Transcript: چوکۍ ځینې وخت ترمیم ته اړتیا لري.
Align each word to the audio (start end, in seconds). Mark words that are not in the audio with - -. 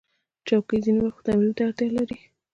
چوکۍ 0.47 0.79
ځینې 0.85 1.01
وخت 1.03 1.21
ترمیم 1.25 1.51
ته 1.57 1.61
اړتیا 1.67 1.87
لري. 1.97 2.17